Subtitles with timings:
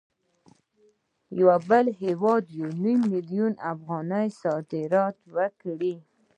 [1.69, 5.95] بل هېواد یو نیم میلیون افغانۍ صادرات وکړي